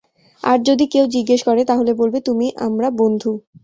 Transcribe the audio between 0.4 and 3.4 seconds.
আর যদি কেউ জিজ্ঞেস করে তাহলে বলবে তুমি আমরা বন্ধু।